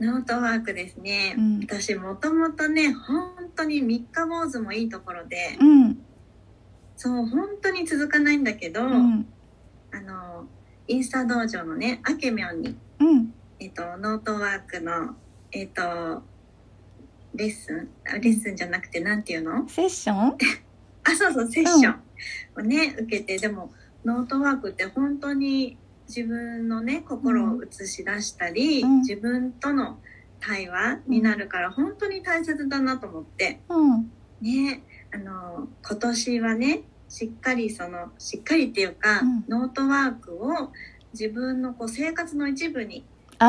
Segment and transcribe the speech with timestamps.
[0.00, 1.60] ノートワークですね、うん。
[1.60, 5.98] 私もともとね本当に三日坊主もいいところで、うん、
[6.96, 9.26] そう本当に続かないんだけど、うん、
[9.92, 10.46] あの
[10.88, 15.14] インスタ道場のねあけみょんにうん、えっと、ノートワークの、
[15.52, 16.22] えっと、
[17.34, 19.68] レッスンあレッスンじゃなくて、なんていうの？
[19.68, 20.38] セッション？
[21.04, 22.00] あ、そうそう、セッション
[22.56, 23.72] をね、受けて、でも、
[24.04, 25.76] ノートワークって本当に
[26.08, 28.98] 自分のね、心を映し出したり、うん。
[29.00, 29.98] 自分との
[30.40, 39.44] 対話になるから、本当に大切だなと思って、うん、ね、あの、今年はね、しっかりその、しっかりっていうか、うん。
[39.48, 40.72] ノートワークを
[41.14, 43.48] 自分のこう生活の一部にしていきたい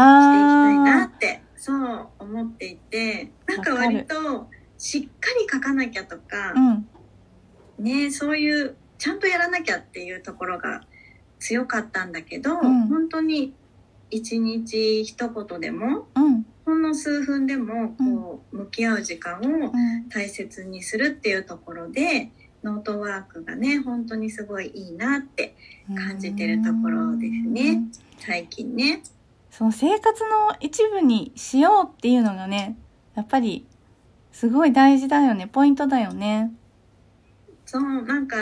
[0.78, 3.32] なあってそう思っていて。
[3.48, 4.48] なんか割と
[4.78, 6.54] しっかり書かなきゃとか
[7.80, 10.82] ねそういうちゃんとやらなきゃっていうところが
[11.40, 12.88] 強かったんだけど、ん。
[12.88, 13.54] 本当に
[14.12, 22.30] 一日一言でもうん、ほんの数分でもこう向き合う時間をうん、大切にするっていうところで
[22.64, 25.56] ノートワークがね本当にすごいいいなって
[25.96, 27.84] 感じてるところですね。
[28.20, 29.04] 最近ね。
[29.52, 32.76] その生活の一部にしようっていうのがね、
[33.16, 33.66] やっぱり
[34.32, 36.52] すごい大事だよね、ポイントだよね。
[37.66, 38.36] そうなんか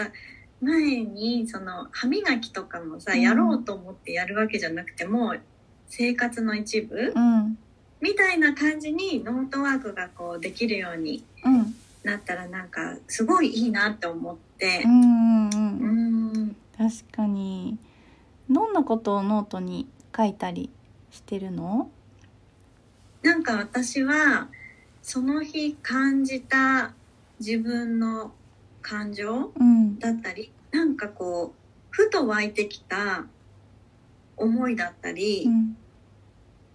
[0.64, 3.22] 前にその歯磨きとかもさ、うん。
[3.22, 5.36] やろうと思ってやるわけじゃなくても
[5.88, 7.58] 生活の一部うん、
[8.02, 14.84] みたいな感じにノートワークがこうできるようにうん、なったらなんかすごいいいなって思って。
[14.86, 17.78] う、ん、確かに。
[18.50, 20.70] どんなことをノートに書いたり
[21.12, 21.90] してるの？
[23.22, 24.48] なんか私は
[25.02, 26.94] その日感じた
[27.40, 28.32] 自分の
[28.82, 30.00] 感情うん。
[30.00, 31.60] だったりなんかこう
[31.92, 33.26] ふと湧いてきた
[34.36, 35.78] 思いだったり、うん。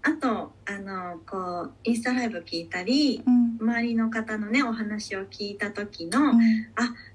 [0.00, 3.58] あとあのこうインスタライブ聞いたりうん。
[3.60, 6.66] 周りの方のねお話を聞いた時の、うん。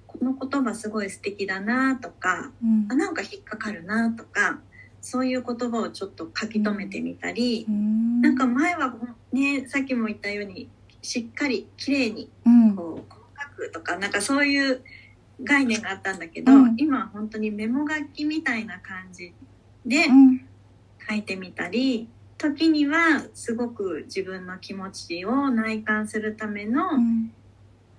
[0.05, 2.87] この言葉すごい素敵だなとかうん。
[2.91, 4.59] あなんか引っかかるなとか
[5.01, 8.93] そういう言葉をちょっと書き留めてみたり、なんか前は
[9.33, 10.69] ねさっきも言ったように
[11.01, 12.75] しっかり綺麗にうん。
[12.75, 14.81] こう細かくとかなんかそういう
[15.41, 16.75] 概念があったんだけど、うん。
[16.77, 19.33] 今は本当にメモ書きみたいな感じ
[19.85, 20.45] でうん。
[21.07, 22.07] 書いてみたり
[22.37, 27.31] 時にはすごく自分の気持ちを内観するためのうん。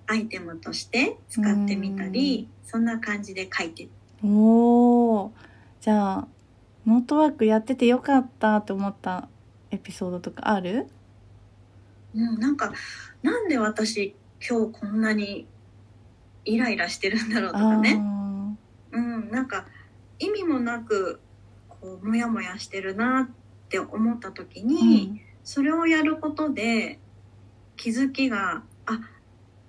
[0.07, 3.87] アイテムとして使ってみたり、そんな感じで書いて。
[4.23, 5.31] おー。
[5.81, 6.27] じゃあ
[6.85, 9.27] ノートワークやっててよかったと思った
[9.71, 10.85] エピソードとかある？
[12.13, 12.71] うん、なんか
[13.23, 14.15] なんで私
[14.47, 15.47] 今日こんなに
[16.45, 18.01] イライラしてるんだろうとかね、
[18.91, 19.65] うん、なんか
[20.19, 21.19] 意味もなく
[21.67, 26.99] こうモヤモヤしてるなって思った時あに、それをやることで
[27.75, 28.99] 気づきがあ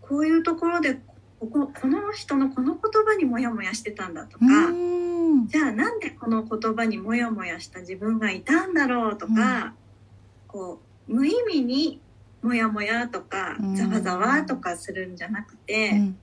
[0.01, 1.01] こういうところで
[1.41, 5.49] こここの人のこの言葉にモヤモヤしてたんだとか、うん。
[5.49, 9.75] じゃあなんでこの言葉にモヤモヤした自分がいたんだろうとか、
[10.47, 12.01] こう無意味に
[12.43, 13.77] モヤモヤとかうん。
[13.77, 16.19] ざわざわとかするんじゃなくて、うん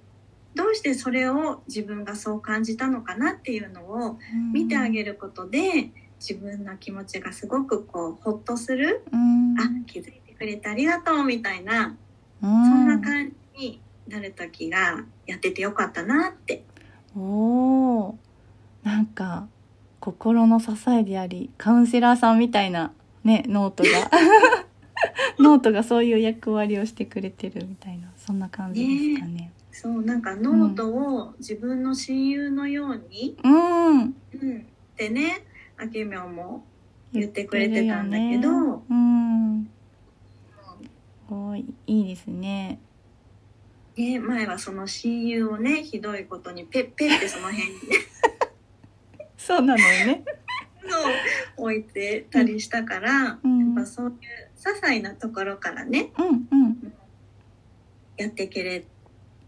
[0.55, 4.17] どうしてそれを自分がそう感じたのかなっていうのを
[4.53, 9.59] 見てあげることで自分の気持ちがすごくこうほっとする、うん。
[9.59, 11.95] あ気づいてくれてありがとうみたいな、
[12.41, 16.63] そそんな感じになる時がやっててよかったなって。
[17.15, 18.15] おー。
[18.83, 19.47] なんか
[19.99, 22.91] 心の支えでありカウンセラーさんみたいな
[23.23, 23.89] ねノートが。
[25.39, 29.51] ノートがそういう役割をしてくれてるみたいなそんな感じですかね。
[29.73, 35.47] そうなんかノートを自分の親友のように、うん、うん、ってね
[35.77, 36.63] あけみょんも
[37.11, 39.69] 言ってくれてたんだけどねうん、す
[41.27, 42.79] ごいいいですね。
[43.97, 47.79] ね、前はその親友をねひどいことにペッペッってその辺にね。
[49.37, 50.23] そうなのよね。
[50.87, 53.75] そう置いてたりしたから、うん。
[53.75, 54.13] やっぱそういう
[54.55, 56.93] 些細なところからねうんうん。
[58.17, 58.85] やっていけれ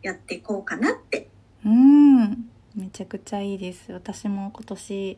[0.05, 1.27] やっていこうかなって。
[1.65, 2.47] うん。
[2.75, 3.91] めちゃくちゃいいです。
[3.91, 5.17] 私も今年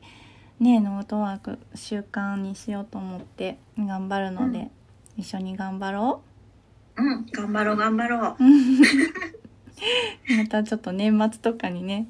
[0.61, 4.71] ねノートワーク習慣にしようと思って頑張るので、
[5.17, 6.21] 一緒に頑張ろ
[6.95, 7.01] う。
[7.01, 8.43] ん頑張ろう頑張ろう。
[8.43, 8.47] う
[10.37, 12.07] またちょっと年末とかにね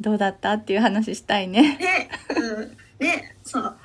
[0.00, 1.76] どうだったっていう話したいね。
[1.76, 3.76] ね、うん、ねそう。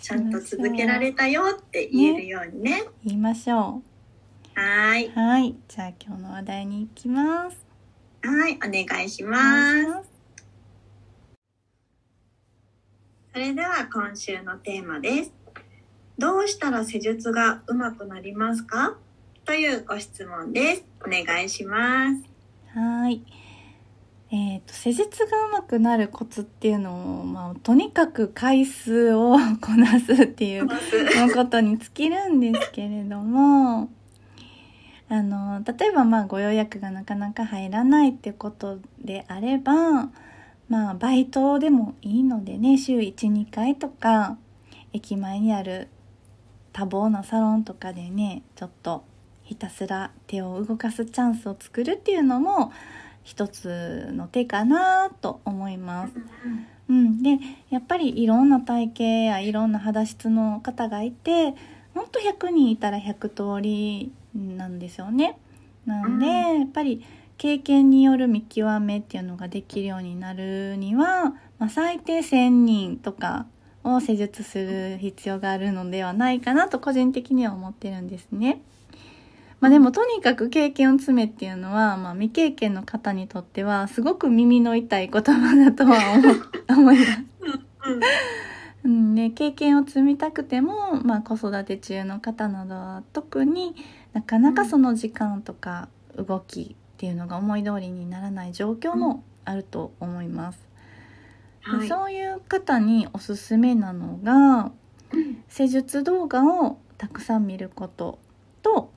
[0.00, 2.82] ちゃんと続けられたよって言えるようにね。
[3.04, 3.82] 言いましょ
[4.54, 5.06] はーい。
[5.06, 5.54] うはい。
[5.68, 7.65] じゃあ今日の話題に行きます
[8.26, 9.38] はいお願いしおま
[10.02, 10.08] す
[13.32, 15.32] それでは今週のテーマです。
[16.18, 18.96] どうしたら施術が上手くなりますか？
[19.44, 20.84] というご質問です。
[21.06, 22.24] お願いします。
[22.76, 23.22] はい。
[24.32, 33.88] えっ、と、施術がうまくなるコツっていうのを、まあ、とにかく回数を こなすっていうことに尽きるんですけれども、
[35.08, 40.10] あの、例えばまあご予約がなかなか入らないってことであれば、
[40.68, 44.36] まあバイトでもいいのでね、週1、2回とか、
[44.92, 45.88] 駅前にある
[46.72, 49.04] 多忙なサロンとかでね、ちょっと
[49.46, 52.72] ひたすら手を動かすチャンスを作るっていうのも
[53.22, 56.12] 一つの手かなと思います。
[56.88, 57.38] うん、で
[57.70, 61.54] やっぱりいろんな体型やいろんな肌質の方がいて
[61.96, 65.38] ほんと100人いたら100通りなんですよね。
[65.86, 67.02] なんで、うんやっぱり
[67.38, 73.46] 経験による見極めっていうのができるようになるには、まあ、最低1,000人とか
[73.82, 78.60] を施術する必要があるのではないかなと個人的には思ってるんですね。
[79.60, 86.12] まあでもとにかく経験を詰めっていうのは、まあ、未経験の方にとってはすごく耳の痛い言葉だとは
[86.68, 87.10] 思 思います。
[88.86, 93.74] うんうんね、経験を積みたくても、まあ、子育て中の方などは特に
[94.12, 100.60] なかなかその時間とか動きっていうのが思い通りにならない状況もあると思います。
[101.64, 101.88] ではい。
[101.88, 104.70] そういう方におすすめなのが
[105.12, 108.18] うん施術動画をたくさん見ること
[108.62, 108.90] と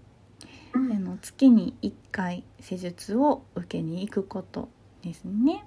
[0.73, 4.69] うんあの月に1回施術を受けに行くこと
[5.01, 5.65] ですね。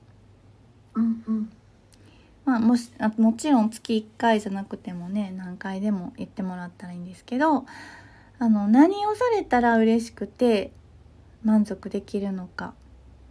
[0.95, 1.51] うんうん
[2.45, 7.65] まあ、もしあもちろん月1回じゃなくてもね何回でも行ってもらったらいいんですけど
[8.39, 10.73] あの何をされたら嬉しくて
[11.45, 12.75] 満足できるのか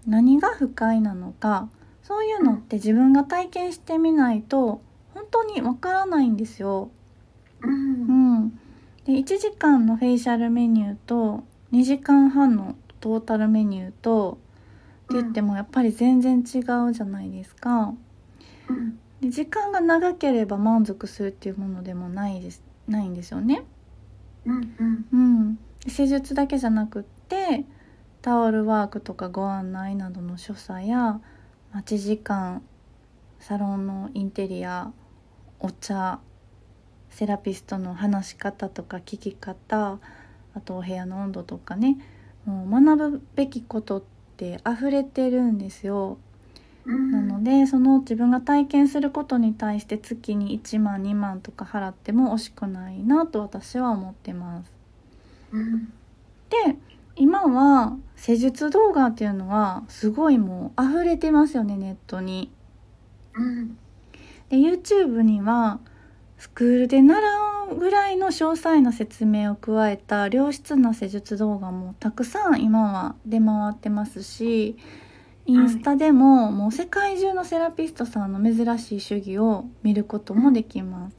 [0.08, 1.69] 何が不快なのか
[2.04, 4.81] そういうのって自分が体験してみないと
[5.13, 6.90] 本当にわからないんですよ。
[7.62, 8.50] うんうん、
[9.06, 14.40] で1時間のフェイシャルメニューと2時間半のトータルメニューと
[15.04, 16.60] って言ってもやっぱり全然違
[16.90, 17.94] うじゃないですか。
[18.71, 23.63] うんで時間が長ければ満足するっていうものでもないですないんですよね。
[24.45, 27.63] うんうんうん、で施術だけじゃなくって
[28.23, 31.21] タオルワークとかご案内などの所作や
[31.71, 32.63] 待ち時間
[33.39, 34.91] サロンのインテリア
[35.59, 36.19] お茶
[37.12, 40.00] セラピストの話し方とか聞き方
[40.56, 41.97] あとお部屋の温度とかね
[42.45, 44.03] もう学ぶべきことっ
[44.38, 46.17] て溢れてるんですよ。
[46.85, 54.71] うんなのでその自分が体験することに対して月に1万2万とか払っても惜しくないなと私は思ってます。
[55.51, 55.93] うん
[56.50, 56.77] で
[57.15, 62.51] 今は施術動画っていうのはすごいもう溢れてますよねネットに。
[63.33, 63.77] うん
[64.50, 65.79] で YouTube には
[66.38, 67.21] スクールで習
[67.71, 74.75] うぐらいの詳細な説明を加えた良質な施術動画もたくさん今は出回ってますし
[75.45, 81.15] インスタでももう世界中のセラピストさんの珍しい手技を見ることもできます。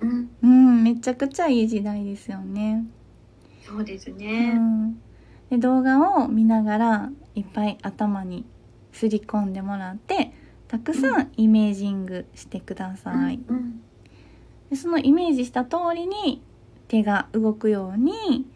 [0.00, 2.84] うんうん、めちゃくちゃいい時代ですよね。
[3.66, 4.52] そうですうね。
[4.52, 5.00] ん、
[5.50, 8.44] で動画を見ながらいっぱい頭に
[8.92, 10.32] すり込んでもらって
[10.68, 13.40] たくさんイメージングしてください。
[13.48, 13.80] うん
[14.70, 16.42] でそのイメージした通りに
[16.88, 18.46] 手が動くように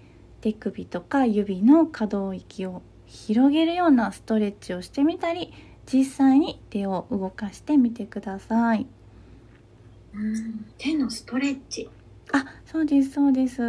[0.40, 5.52] 手首とか指の可動域を広げるようなストレッチをしてみたり
[5.90, 8.86] 実際に手を動かしてみてください。
[10.14, 11.88] うん手のストレッチ。
[12.32, 13.62] あそうですそうです。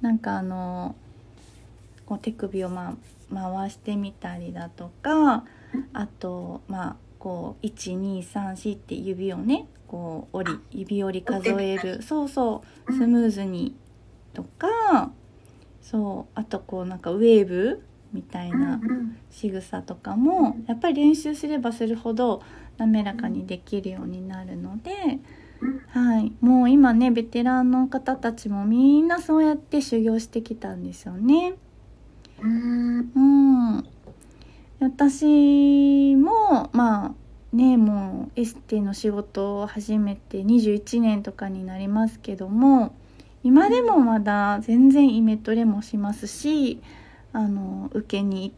[0.00, 0.96] なんかあの
[2.06, 2.96] こう手首をまあ
[3.34, 5.44] 回してみたりだとか
[5.92, 13.76] あとまあこう1234って指をねこう折り指折り数えるそうそうスムーズに
[14.32, 15.12] とか
[15.82, 22.42] そうあとこうなんかウェーブみたいなうん仕草とかもやっぱり練習すればするほど
[22.78, 24.92] 滑らかにできるようになるので、
[25.60, 31.54] うんはい、もう今ねベテランの方たちもみんなそうやって修行してきたんですよね。
[32.40, 33.10] うん。
[33.14, 33.86] うん、
[34.80, 42.94] 私もまあねもうエステの仕事を始めて21年とかになりますけども
[43.42, 46.80] 今でもまだ全然イメトレもしますし
[47.32, 48.56] あの受けに行っ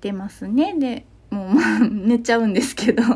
[0.00, 0.74] てますね。
[0.78, 3.02] でもうまあ 寝ちゃうんですけど。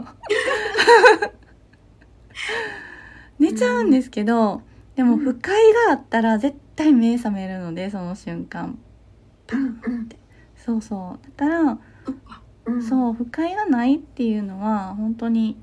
[3.38, 4.62] 寝ちゃうんですけど
[4.96, 5.54] でも不快
[5.86, 8.78] があったら絶対目覚めるのでその瞬間。
[9.46, 10.18] パンって。
[10.56, 11.26] そうそう。
[11.36, 11.78] だから
[12.66, 12.82] うん。
[12.82, 15.56] そう不快がないっていうのは本当に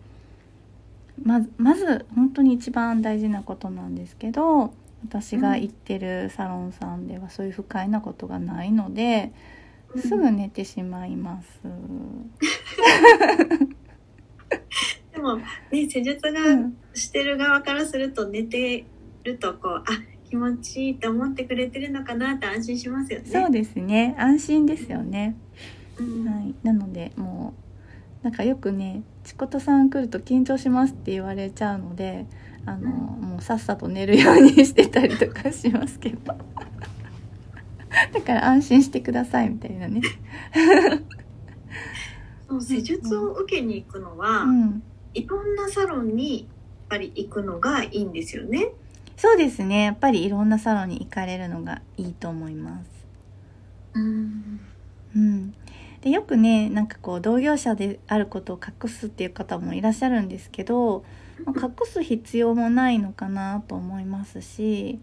[1.22, 4.74] まずまず本当に一番大事なことなんですけど
[5.07, 9.65] 私が行ってるサロンさんではそういう不快なことがないので、うん
[9.97, 11.47] すぐ寝てしまいます。
[15.13, 18.85] でもね施術がうんしてる側からすると寝て
[19.24, 19.85] るとこうあ
[20.29, 23.25] 気持ちいいって思ってくれてるのかなって安心しますよね。
[23.25, 25.35] そうですね安心ですよね。
[25.97, 27.53] うんはい、なのでも
[28.21, 32.25] うなんかよくね「ちことさん来ると緊張します」って言われちゃうので
[32.65, 36.36] あの、もうさっさと寝るようにしてたりとかしますけど
[38.13, 40.01] だから安心してくださいみたいなね。
[42.48, 46.48] そう施術を受けに行くのは、うん、いろんなサロンにやっ
[46.89, 48.69] ぱり行くのがいいんですよね。
[49.17, 52.89] そうですねやっぱりいろんなサロンに行かれるのがいいと思います。
[53.93, 54.60] うん
[55.15, 55.53] うん、
[56.01, 61.05] でよくねなんかこう同業者であることを隠すっていう方もいらっしゃるんですけど、
[61.43, 64.99] まあ隠す必要もないのかなと思いますし、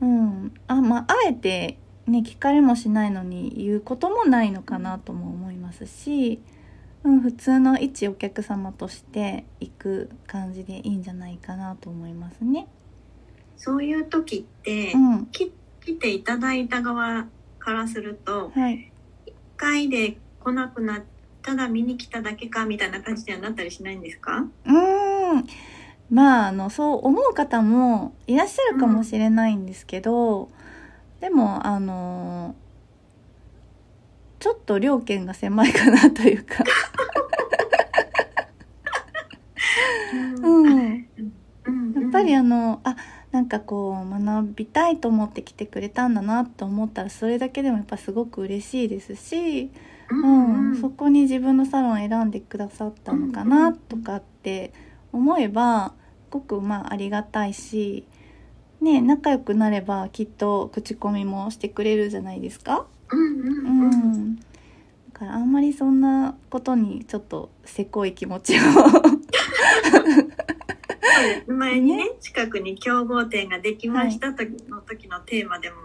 [0.00, 0.52] うん。
[0.66, 6.40] あまあ、あえて、ね、聞かれもしないのに言うこともないのかなとも思いますし、
[7.04, 12.66] うん、普通の一お客様として行く感じでいいんじゃないかなと思いますね。
[13.56, 15.26] そういう時って、うん。
[15.26, 15.52] き
[15.84, 17.26] 来ていただいた側
[17.58, 18.92] からするとはい。
[19.26, 21.02] 一回で来なくなっ
[21.42, 24.44] ただ見に来ただけかみたいな感じにはなったりしないんですか？
[24.64, 24.91] うー
[25.38, 25.46] ん
[26.10, 30.50] まああのそう思う方もいらっしゃるかもしれないんですけど、
[31.20, 32.54] でもあの
[34.38, 36.64] ちょっと料金が狭いかなというか、
[40.42, 41.04] うん、や
[41.66, 42.08] うん。
[42.08, 42.96] っぱりあのあ
[43.30, 49.70] なんかこう学びたいと思って来てくれたんだなと思ったらそれだけでもやっぱすごく嬉しいですし、
[50.10, 54.72] うんうん、そこに自分のサロンを選んでくださったのかなとかって
[55.12, 55.92] 思えば
[56.30, 58.06] すごくまあありがたいし、
[58.80, 62.86] ね、仲良くなればきっと口コミもしてくれるじゃないですか。
[63.10, 63.90] うんうんううん。
[64.32, 64.42] ん、だ
[65.12, 68.60] からあんまりそんなことにちょっとせこい気持ちを。
[71.46, 75.76] 前にね近くに競合店ができました時の時のテーマでも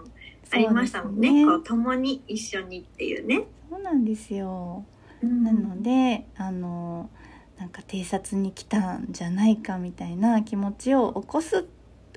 [0.50, 1.28] ありましたもんね。
[1.28, 3.44] そうですこう共に一緒にっていうね。
[3.70, 4.84] そうなんですよ。
[5.22, 5.44] うん。
[5.44, 7.10] なのであの
[7.58, 11.66] なんか偵察に来たんじゃないかみたいな気持ちを起こす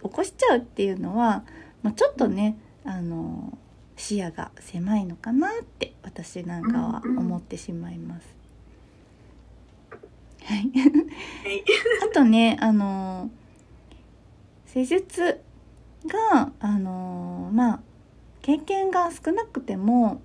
[0.03, 1.43] 起こしちゃうっていうのは、
[1.83, 3.57] まあ、ちょっとねあの
[3.98, 8.36] 視野が狭いのかなって私なんかは思ってしまいます。
[10.43, 10.62] はい、は
[11.51, 11.63] い。
[12.10, 13.29] あとねあの
[14.65, 15.41] 施術
[16.07, 17.79] があのまあ
[18.41, 20.21] 経験が少なくても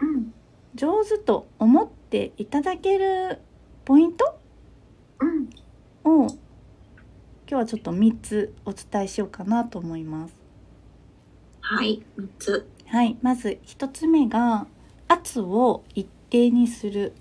[0.00, 0.32] うん。
[0.74, 3.40] 上手と思っていただける
[3.84, 4.39] ポイントうん
[6.04, 6.38] を今
[7.46, 10.34] 日はちょっと3つお伝えしようかなと思います。
[11.60, 12.68] はい三つ。
[12.86, 14.66] はい、まず1つ目が
[15.08, 17.12] 圧を一定にする。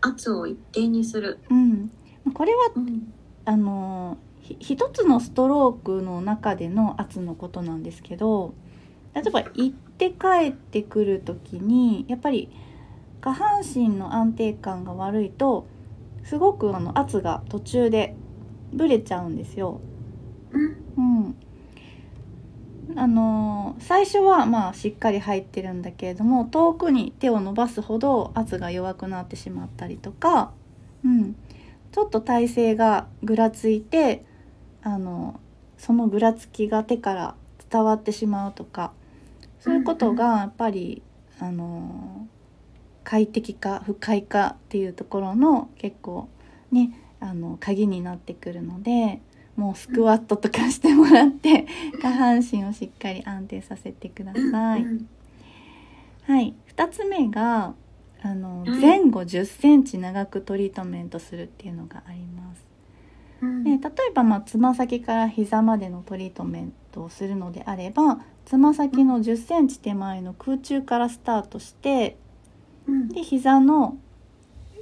[0.00, 1.38] 圧を一定にする。
[1.50, 1.90] うん、
[2.32, 3.12] これはうん
[3.44, 8.54] あのひ一つのストロークの中での圧のことなんですけど
[9.14, 12.50] 例えば行って帰ってくる時にやっぱり
[13.20, 15.66] 下半身の安定感が悪いと
[16.24, 18.16] すごくあの圧が途中で
[18.72, 19.80] ブレちゃうんですよ。
[20.50, 21.36] うん。
[22.88, 30.52] うん、あの最初はまあしっかり入ってるんだけれども遠くに手を伸ばすほど圧が弱くなってしまったりとか、
[31.04, 31.34] うん、
[31.92, 34.24] ちょっと体勢がぐらついて
[34.82, 35.40] あの
[35.78, 37.34] そのぐらつきが手から
[37.70, 38.92] 伝わってしまうとか
[39.60, 41.02] そういうことがやっぱり、
[41.40, 42.28] あの
[43.04, 46.28] 快適か不快かっていうところの結構
[46.72, 49.20] ねあの鍵になってくるので
[49.56, 51.66] もうスクワットとかしてもらって
[52.02, 54.82] 下半身をしっかり安定させてください。
[54.82, 55.08] うん
[56.26, 57.74] はい、2つ目が
[58.22, 62.64] あのはい前後1 0センチ長くトリートメントするっていうのがあります。
[63.42, 63.64] うん。
[63.64, 63.80] で例え
[64.14, 72.16] ばまあつま先から膝までのトリートメントをするのであればつま先の1 0センチ手前の空中からスタートして
[72.88, 73.08] うん。
[73.08, 73.96] で膝の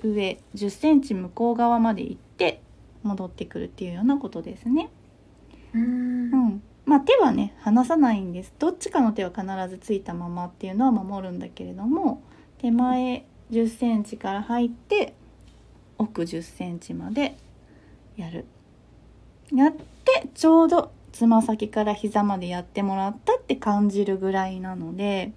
[0.02, 2.60] 上1 0センチ向こう側まで行って
[3.02, 4.90] 戻ってくるっていうようなことですね。
[5.74, 5.82] うん。
[5.82, 8.52] うん、まあ手はね離さないんです。
[8.58, 12.22] どっちかの手は必ずついたままっていうのは守るんだけれども
[12.58, 15.14] 手前1 0センチから入って
[15.98, 17.36] 奥1 0センチまで
[18.16, 18.44] やる。
[19.54, 25.32] やってちょうどつま先から膝までやってもらったって感じるぐらいなので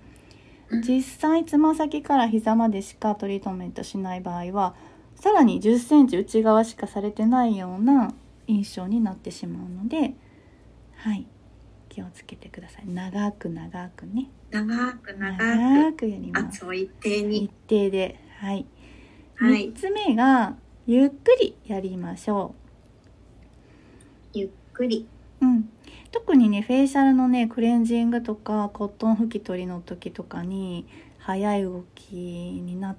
[0.72, 4.76] 実際つま先から膝までしかトリートメントしない場合は
[5.16, 8.14] さらに1 0センチ内側しかされてないような
[8.48, 10.16] 印象になってしまうので
[11.06, 11.28] はい。
[11.88, 12.88] 気をつけてください。
[12.88, 14.28] 長く長くね。
[14.50, 16.58] 長く長長くやりくます。
[16.64, 18.20] 圧を一定一に定で。
[18.40, 18.66] はい。
[19.36, 19.72] はい。
[19.72, 20.56] 3つ目が
[20.88, 22.56] ゆっくりやりましょ
[24.34, 25.08] ゆっくり。
[25.42, 25.70] う、うん、
[26.16, 32.96] 特にねフェイシャルのねクレンジングとかコットン拭き取りの時とかに速い動きになっ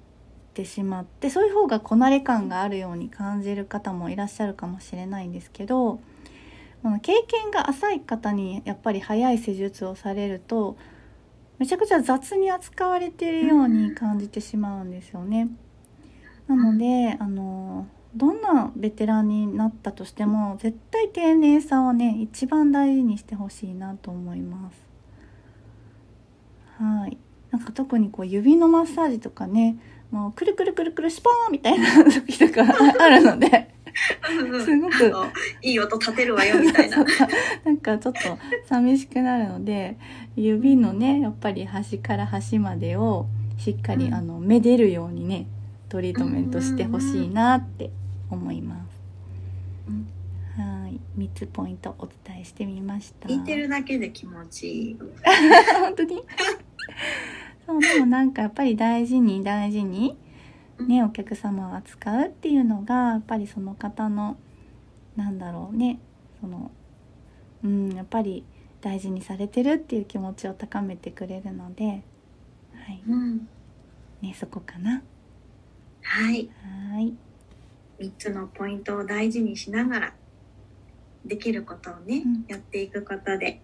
[0.53, 5.99] てしまってそういう方がこなれ感があるように感じる方もいらっしゃるかもしれないんですけど
[7.01, 10.77] 経験が浅い方にやっぱり速い施術をされると
[11.57, 15.49] めちゃくちゃ雑に扱われているように感じてしまうんですよね。
[16.45, 24.87] なのであのどんなベテランになったとしても絶対丁寧さをね一番大事にしてほしいなと思います。
[26.83, 27.17] はい。
[27.51, 29.77] なんか特にこう指のマッサージとかね
[30.11, 32.63] もうくるくるくるくるシュポーンみたいな時とか
[32.99, 33.69] あるので
[34.63, 35.13] すごく
[35.61, 36.97] いい音立てるわよみたいな。
[37.65, 38.19] なんかちょっと
[38.65, 39.97] 寂しくなるので
[40.35, 44.13] 指のねやっぱり端から端までをしっかり、うん。
[44.13, 45.47] あのめでるようにね
[45.89, 47.89] トリートメントしてほしいなって
[48.29, 49.01] 思います。
[49.87, 50.07] うん。
[50.83, 50.99] はい。
[51.17, 53.29] 3つポイントお伝えしてみました。
[53.29, 54.97] 聞いてるだけで気持ちいい。
[55.79, 56.21] 本当に？
[57.65, 60.17] そうでもなんかやっぱり大事に大事に
[60.87, 64.37] ねお客様を扱うっていうのがやっぱりその方の
[65.17, 65.99] なんだろうね
[66.39, 66.71] その
[67.63, 68.45] うんやっぱり
[68.79, 72.03] 大事にされてるっていう気持ちを高めてくれるので
[72.73, 73.01] はい。
[73.07, 73.47] うん。
[74.21, 75.01] ねそこかな。
[76.01, 76.49] はい。
[76.93, 77.13] はい
[77.99, 80.13] 3つのポイントを大事にしながら
[81.25, 82.45] できることをね、うん。
[82.47, 83.61] やっていくことで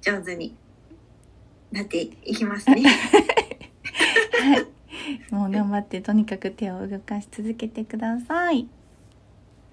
[0.00, 0.54] 上手に
[1.70, 2.82] なっていきますね。
[4.40, 5.32] はい。
[5.32, 8.68] もう頑張ってとにかく手を動かし続けてください。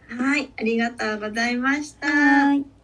[0.09, 2.80] はい、ありがとうございました。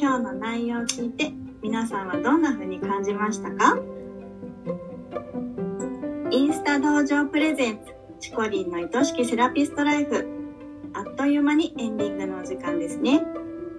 [0.00, 3.76] 今日の内容を聞いて皆さんはどんな風に感じましたか？
[6.30, 10.24] インスタ道場プレゼンツチコリンの愛しきセラピストライフ。
[10.94, 13.24] あっという間にエンディングのお時間ですね。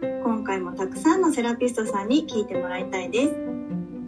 [0.01, 3.35] 今回もたくさんのセラピストさんに聞いてもらいたいです。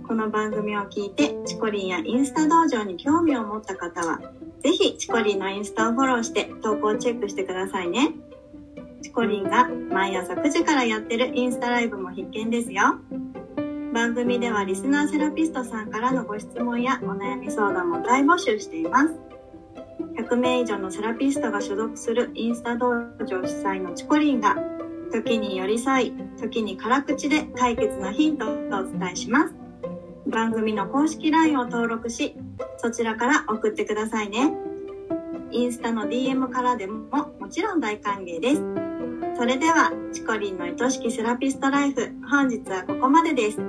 [0.06, 4.19] この番組を聞いてチコリンやインスタ道場に興味を持った方は
[4.62, 8.12] ぜひチコリンのインスタをフォローして投稿チェックしてくださいね。
[9.02, 13.00] チコリンが毎朝9時からやってるインスタライブも必見ですよ。
[13.94, 19.20] 番組ではリスナーセラピストさんからのご質問やお悩み相談も大募集しています。
[20.18, 24.56] 100名以上のセラピストが所属するインスタ道場主催のチコリンが
[25.12, 29.56] 時に寄り添い、時に辛口で解決のヒントをお伝えします。
[30.28, 32.36] 番組の公式 LINE を登録し、
[32.78, 34.54] そちらから送ってくださいね。
[35.52, 38.81] インスタの DM からでももちろん大歓迎です。
[39.38, 43.60] それでは、チコリンの愛しきセラピストライフ、本日はここまでです。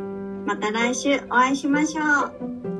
[0.46, 2.71] また来週お会いしましょう。